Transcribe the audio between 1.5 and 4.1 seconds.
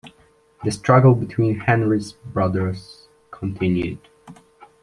Henry's brothers continued.